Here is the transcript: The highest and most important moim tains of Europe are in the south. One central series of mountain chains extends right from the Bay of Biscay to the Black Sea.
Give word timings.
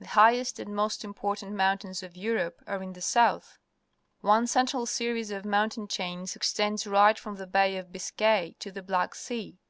The 0.00 0.08
highest 0.08 0.58
and 0.58 0.74
most 0.74 1.04
important 1.04 1.54
moim 1.54 1.80
tains 1.80 2.02
of 2.02 2.16
Europe 2.16 2.64
are 2.66 2.82
in 2.82 2.94
the 2.94 3.00
south. 3.00 3.58
One 4.20 4.48
central 4.48 4.86
series 4.86 5.30
of 5.30 5.44
mountain 5.44 5.86
chains 5.86 6.34
extends 6.34 6.84
right 6.84 7.16
from 7.16 7.36
the 7.36 7.46
Bay 7.46 7.76
of 7.76 7.92
Biscay 7.92 8.56
to 8.58 8.72
the 8.72 8.82
Black 8.82 9.14
Sea. 9.14 9.60